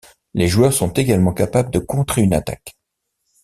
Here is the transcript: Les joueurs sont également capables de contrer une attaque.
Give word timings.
Les 0.33 0.47
joueurs 0.47 0.73
sont 0.73 0.89
également 0.93 1.31
capables 1.31 1.69
de 1.69 1.77
contrer 1.77 2.23
une 2.23 2.33
attaque. 2.33 2.75